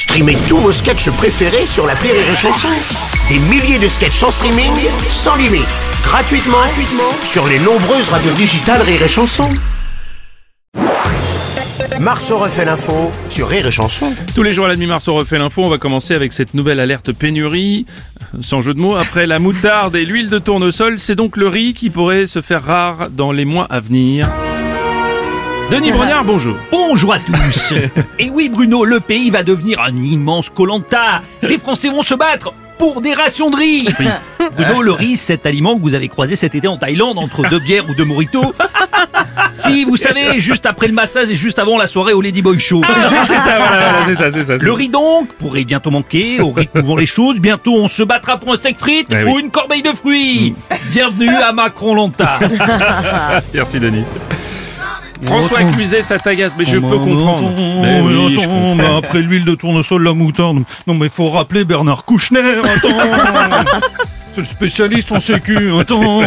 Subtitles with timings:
[0.00, 2.68] Streamez tous vos sketchs préférés sur la Rire et Chanson.
[3.28, 4.72] Des milliers de sketchs en streaming,
[5.10, 5.68] sans limite,
[6.02, 9.50] gratuitement, gratuitement sur les nombreuses radios digitales Rire et Chanson.
[12.00, 14.14] Marceau refait l'info sur Rire et Chanson.
[14.34, 15.64] Tous les jours à la demi-mars, on refait l'info.
[15.64, 17.84] On va commencer avec cette nouvelle alerte pénurie.
[18.40, 21.74] Sans jeu de mots, après la moutarde et l'huile de tournesol, c'est donc le riz
[21.74, 24.30] qui pourrait se faire rare dans les mois à venir.
[25.70, 26.56] Denis Brognard, bonjour.
[26.70, 27.74] Bonjour à tous.
[28.18, 31.22] Et oui, Bruno, le pays va devenir un immense colanta.
[31.42, 33.88] Les Français vont se battre pour des rations de riz.
[34.56, 37.60] Bruno, le riz, cet aliment que vous avez croisé cet été en Thaïlande entre deux
[37.60, 38.54] bières ou deux moritos.
[39.52, 42.58] Si, vous savez, juste après le massage et juste avant la soirée au Lady Boy
[42.58, 42.82] Show.
[43.26, 44.56] c'est ça, voilà, voilà, c'est ça, c'est ça.
[44.56, 47.40] Le riz donc pourrait bientôt manquer, au rythme où vont les choses.
[47.40, 49.42] Bientôt on se battra pour un steak frites Eh ou oui.
[49.42, 50.54] une corbeille de fruits.
[50.92, 52.38] Bienvenue à Macron Lanta.
[53.54, 54.04] Merci Denis.
[55.24, 55.58] François.
[55.72, 57.50] Cluzet, ça t'agace, mais je peux comprendre.
[57.82, 58.74] Mais oui, je attends, comprends.
[58.74, 60.62] mais après l'huile de tournesol, la moutarde.
[60.86, 62.88] Non, mais faut rappeler Bernard Kouchner, attends.
[64.32, 66.22] C'est le spécialiste en sécu, attends.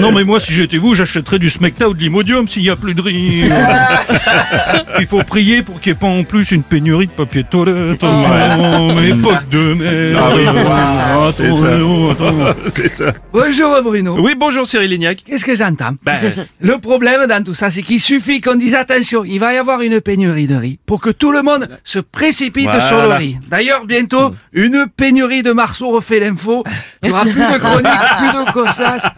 [0.00, 2.76] Non, mais moi, si j'étais vous, j'achèterais du Smecta ou de l'Imodium s'il n'y a
[2.76, 3.44] plus de riz.
[5.00, 7.48] Il faut prier pour qu'il n'y ait pas en plus une pénurie de papier de
[7.48, 7.94] toilette.
[8.04, 10.16] Attends, mais époque de merde.
[10.16, 11.78] Ah oui, c'est ça.
[11.84, 12.54] oh, attends.
[12.68, 13.12] c'est ça.
[13.32, 14.16] Bonjour Bruno.
[14.20, 15.24] Oui, bonjour Cyril Lignac.
[15.26, 16.18] Qu'est-ce que j'entends Ben,
[16.60, 19.80] Le problème dans tout ça, c'est qu'il suffit qu'on dise attention, il va y avoir
[19.80, 22.80] une pénurie de riz pour que tout le monde se précipite Voilà.
[22.80, 23.36] sur le riz.
[23.48, 26.62] D'ailleurs, bientôt, une pénurie de Marceau refait l'info.
[27.32, 29.10] Plus de chroniques, plus de cossas,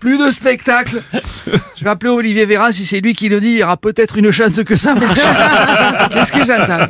[0.00, 1.02] plus de spectacles.
[1.78, 4.18] Je vais appeler Olivier Véran, si c'est lui qui le dit, il y aura peut-être
[4.18, 5.20] une chance que ça marche.
[6.12, 6.86] Qu'est-ce que j'entends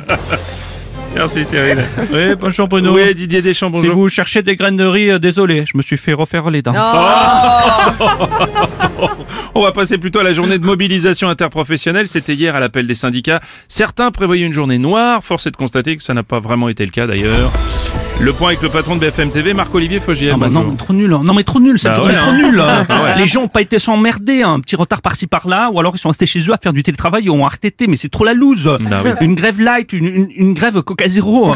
[1.15, 1.85] merci Cyril.
[2.11, 2.95] Oui, bonjour Bruno.
[2.95, 3.95] Oui, Didier Deschamps, Si bonjour.
[3.95, 6.73] vous cherchez des graines de riz, euh, désolé, je me suis fait refaire les dents.
[9.55, 12.07] On va passer plutôt à la journée de mobilisation interprofessionnelle.
[12.07, 13.41] C'était hier à l'appel des syndicats.
[13.67, 15.23] Certains prévoyaient une journée noire.
[15.23, 17.51] Force est de constater que ça n'a pas vraiment été le cas d'ailleurs.
[18.23, 20.31] Le point avec le patron de BFM TV, Marc-Olivier Fogiel.
[20.35, 21.11] Ah bah non, trop nul.
[21.13, 21.21] hein.
[21.25, 22.37] Non mais trop nul, cette Bah journée ouais, trop hein.
[22.37, 22.59] nulle.
[22.61, 22.85] hein.
[22.87, 23.17] Ah ouais.
[23.17, 26.07] Les gens ont pas été s'emmerder, un petit retard par-ci par-là, ou alors ils sont
[26.07, 28.63] restés chez eux à faire du télétravail et ont RTT, mais c'est trop la loose.
[28.89, 29.11] Bah oui.
[29.19, 31.53] Une grève light, une, une, une grève Coca Zéro.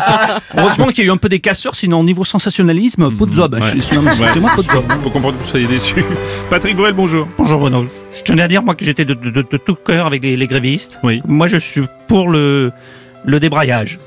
[0.56, 3.34] Heureusement qu'il y a eu un peu des casseurs, sinon au niveau sensationnalisme, pot de
[3.34, 3.54] zob.
[3.54, 3.60] Ouais.
[3.74, 4.30] Je suis- non, mais Ouais.
[4.32, 4.84] C'est moi pot de zob.
[5.02, 6.02] Faut comprendre que vous soyez déçus.
[6.48, 7.28] Patrick Bruel, bonjour.
[7.36, 7.84] Bonjour Bruno.
[8.16, 10.34] Je tenais à dire moi que j'étais de, de- de- de tout cœur avec les,
[10.36, 10.98] les grévistes.
[11.02, 11.20] Oui.
[11.26, 12.72] Moi je suis pour le,
[13.26, 13.98] le débrayage.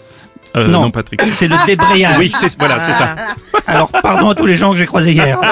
[0.55, 0.81] Euh, Non.
[0.83, 0.91] non.
[0.91, 1.21] Patrick.
[1.33, 2.17] C'est le débrayage.
[2.17, 3.15] Oui, c'est, voilà, c'est ça.
[3.67, 5.39] Alors pardon à tous les gens que j'ai croisés hier.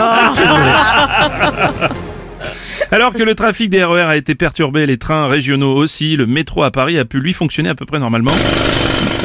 [2.91, 6.63] Alors que le trafic des RER a été perturbé, les trains régionaux aussi, le métro
[6.63, 8.31] à Paris a pu lui fonctionner à peu près normalement.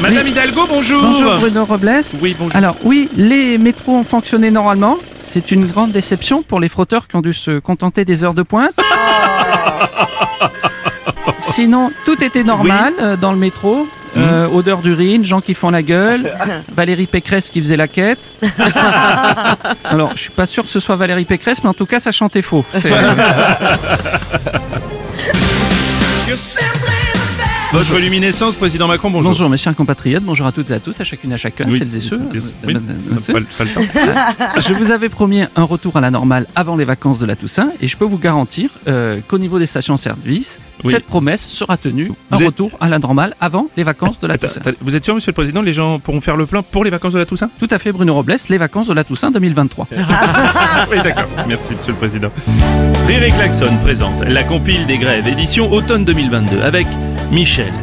[0.01, 1.01] Madame Hidalgo, bonjour.
[1.01, 2.01] Bonjour Bruno Robles.
[2.21, 2.55] Oui, bonjour.
[2.55, 4.97] Alors oui, les métros ont fonctionné normalement.
[5.21, 8.43] C'est une grande déception pour les frotteurs qui ont dû se contenter des heures de
[8.43, 8.73] pointe.
[11.39, 13.87] Sinon, tout était normal euh, dans le métro.
[14.15, 16.31] Euh, odeur d'urine, gens qui font la gueule,
[16.75, 18.19] Valérie Pécresse qui faisait la quête.
[19.83, 22.11] Alors, je suis pas sûr que ce soit Valérie Pécresse, mais en tout cas, ça
[22.11, 22.63] chantait faux.
[22.79, 22.89] C'est-
[27.73, 29.31] Votre luminescence, président Macron, bonjour.
[29.31, 31.65] Bonjour mes chers compatriotes, bonjour à toutes et à tous, à chacune et à chacun,
[31.67, 32.17] Oui, celles et ceux.
[32.17, 33.81] Euh, Oui, pas, le- pas le temps.
[34.59, 37.69] Je vous avais promis un retour à la normale avant les vacances de la Toussaint
[37.81, 40.91] et je peux vous garantir euh, qu'au niveau des stations-service, Oui.
[40.91, 42.11] cette promesse sera tenue.
[42.31, 44.61] Un êtes- retour à la normale avant les vacances de la Toussaint.
[44.79, 47.13] vous êtes sûr, monsieur le président, les gens pourront faire le plein pour les vacances
[47.13, 47.49] de la Toussaint?
[47.59, 49.87] Tout à fait, Bruno Robles, les vacances de la Toussaint 2023.
[50.91, 51.23] Oui, d'accord.
[51.47, 52.29] Merci, monsieur le président.
[53.07, 56.85] Rire et Klaxon présente la compile des grèves, édition automne 2022, avec
[57.33, 57.73] Michel.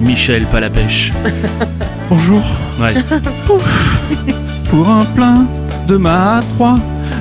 [0.00, 1.12] Michel Palapêche.
[2.10, 2.42] Bonjour.
[2.80, 2.94] Ouais.
[4.70, 5.46] Pour un plein
[5.86, 6.76] de ma 3,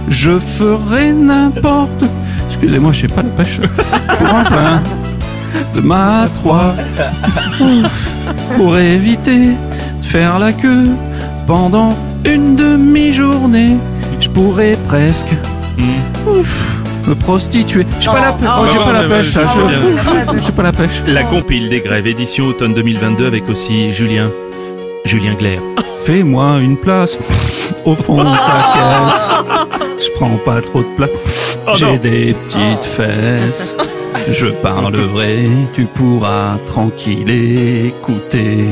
[0.09, 2.05] je ferai n'importe.
[2.49, 3.59] Excusez-moi, je sais pas la pêche.
[4.19, 4.81] Pour un plein
[5.75, 6.75] de ma 3,
[8.55, 9.47] pour éviter
[10.01, 10.95] de faire la queue
[11.45, 11.89] pendant
[12.25, 13.77] une demi-journée,
[14.19, 15.35] je pourrais presque
[16.27, 16.78] ouf,
[17.09, 17.85] me prostituer.
[17.99, 18.49] J'ai pas la pêche.
[18.57, 19.33] Oh, j'ai non, pas la pêche.
[19.33, 21.01] je- J'ai pas la pêche.
[21.07, 24.31] La compile des grèves, édition automne 2022, avec aussi Julien.
[25.05, 25.61] Julien Glaire.
[26.05, 27.17] Fais-moi une place
[27.85, 29.31] au fond de ta caisse.
[30.05, 31.09] Je prends pas trop de place.
[31.65, 31.73] Oh non.
[31.75, 33.75] J'ai des petites fesses.
[34.31, 38.65] Je parlerai, tu pourras tranquille écouter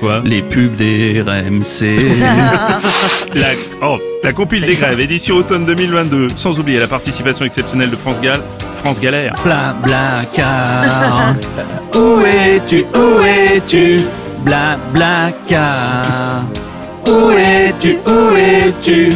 [0.00, 2.14] Quoi les pubs des RMC.
[3.34, 3.46] la,
[3.82, 8.20] oh, la compile des grèves, édition automne 2022, sans oublier la participation exceptionnelle de France
[8.20, 8.40] Gall,
[8.84, 9.34] France Galère.
[9.44, 11.34] Bla bla car.
[11.94, 13.96] Où es-tu Où es-tu
[14.40, 16.44] Bla bla car.
[17.06, 19.08] Où es-tu Où es-tu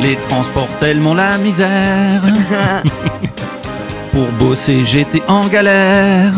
[0.00, 2.22] Les transports tellement la misère.
[4.12, 6.32] Pour bosser, j'étais en galère.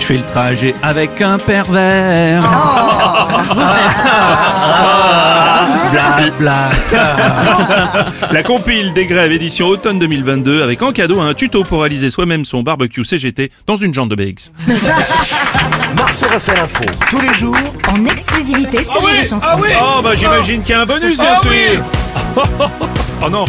[0.00, 2.40] Je fais le trajet avec un pervers.
[5.90, 8.06] Bla bla car.
[8.30, 12.44] La compile des grèves édition automne 2022 avec en cadeau un tuto pour réaliser soi-même
[12.44, 14.52] son barbecue CGT dans une jante de BX.
[15.96, 17.56] Marceau refait l'info tous les jours
[17.88, 19.46] en exclusivité sur les chansons.
[19.82, 21.50] Oh bah j'imagine qu'il y a un bonus bien sûr
[23.22, 23.44] Oh non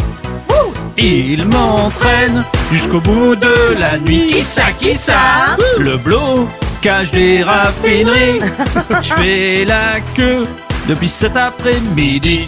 [0.98, 4.26] Il m'entraîne jusqu'au bout de la nuit.
[4.28, 8.40] Qui ça, qui ça Le blocage des raffineries.
[9.02, 10.44] Je fais la queue
[10.88, 12.46] depuis cet après-midi.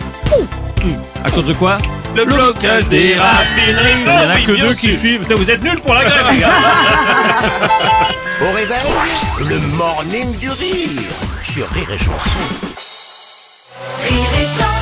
[1.24, 1.78] À cause de quoi
[2.14, 4.04] Le blocage des raffineries.
[4.06, 5.26] Il n'y en a que deux qui suivent.
[5.34, 6.48] Vous êtes nuls pour la grève, les gars.
[8.42, 10.90] Au réveil, le morning du rire
[11.42, 12.30] sur Rire et Chanson.
[14.02, 14.73] Rire et chanson.